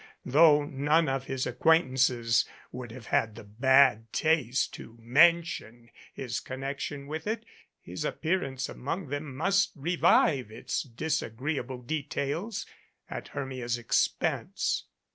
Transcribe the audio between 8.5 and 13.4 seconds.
among them must revive its disagreeable details, at